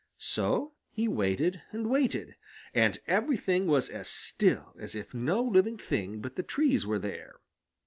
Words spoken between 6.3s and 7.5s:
the trees were there.